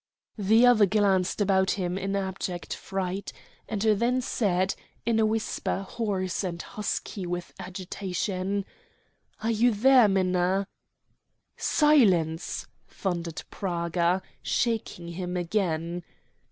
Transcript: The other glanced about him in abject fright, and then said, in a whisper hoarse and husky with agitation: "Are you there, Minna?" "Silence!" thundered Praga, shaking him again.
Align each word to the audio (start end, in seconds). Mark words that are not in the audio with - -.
The 0.39 0.65
other 0.65 0.87
glanced 0.87 1.41
about 1.41 1.71
him 1.77 1.95
in 1.95 2.15
abject 2.15 2.73
fright, 2.73 3.31
and 3.69 3.83
then 3.83 4.19
said, 4.19 4.73
in 5.05 5.19
a 5.19 5.27
whisper 5.27 5.83
hoarse 5.87 6.43
and 6.43 6.59
husky 6.59 7.27
with 7.27 7.53
agitation: 7.59 8.65
"Are 9.43 9.51
you 9.51 9.69
there, 9.71 10.07
Minna?" 10.07 10.65
"Silence!" 11.55 12.65
thundered 12.87 13.43
Praga, 13.51 14.23
shaking 14.41 15.09
him 15.09 15.37
again. 15.37 16.03